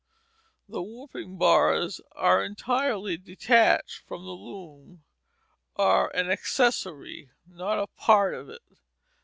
[0.67, 5.03] The warping bars are entirely detached from the loom,
[5.75, 8.63] are an accessory, not a part of it.